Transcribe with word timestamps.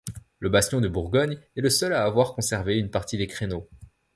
Le 0.39 0.49
bastion 0.49 0.81
de 0.81 0.87
Bourgogne 0.87 1.37
est 1.55 1.61
le 1.61 1.69
seul 1.69 1.93
à 1.93 2.03
avoir 2.05 2.33
conservé 2.33 2.79
une 2.79 2.89
partie 2.89 3.17
des 3.17 3.27
créneaux. 3.27 3.69